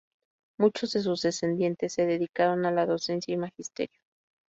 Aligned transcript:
Muchos 0.57 0.93
de 0.93 1.01
sus 1.01 1.21
descendientes 1.21 1.93
se 1.93 2.07
dedicaron 2.07 2.65
a 2.65 2.71
la 2.71 2.87
docencia 2.87 3.35
y 3.35 3.37
magisterio. 3.37 3.99